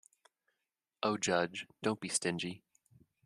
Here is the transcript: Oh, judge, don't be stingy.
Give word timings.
Oh, 1.03 1.15
judge, 1.15 1.67
don't 1.83 1.99
be 1.99 2.09
stingy. 2.09 2.63